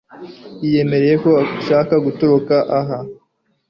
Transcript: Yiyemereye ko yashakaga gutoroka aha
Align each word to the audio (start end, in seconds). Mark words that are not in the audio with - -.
Yiyemereye 0.61 1.15
ko 1.23 1.31
yashakaga 1.55 2.03
gutoroka 2.07 2.55
aha 2.79 2.99